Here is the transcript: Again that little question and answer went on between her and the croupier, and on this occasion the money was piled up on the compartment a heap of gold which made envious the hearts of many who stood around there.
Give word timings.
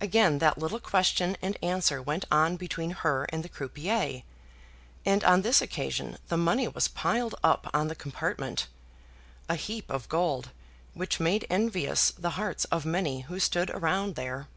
Again 0.00 0.38
that 0.38 0.56
little 0.56 0.80
question 0.80 1.36
and 1.42 1.58
answer 1.62 2.00
went 2.00 2.24
on 2.30 2.56
between 2.56 2.92
her 2.92 3.24
and 3.28 3.42
the 3.44 3.50
croupier, 3.50 4.22
and 5.04 5.22
on 5.24 5.42
this 5.42 5.60
occasion 5.60 6.16
the 6.28 6.38
money 6.38 6.66
was 6.68 6.88
piled 6.88 7.34
up 7.44 7.68
on 7.74 7.88
the 7.88 7.94
compartment 7.94 8.66
a 9.46 9.56
heap 9.56 9.90
of 9.90 10.08
gold 10.08 10.52
which 10.94 11.20
made 11.20 11.46
envious 11.50 12.12
the 12.12 12.30
hearts 12.40 12.64
of 12.72 12.86
many 12.86 13.20
who 13.28 13.38
stood 13.38 13.68
around 13.68 14.14
there. 14.14 14.48